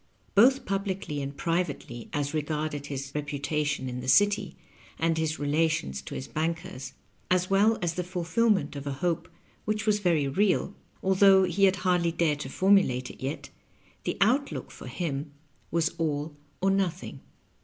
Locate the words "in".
3.87-3.99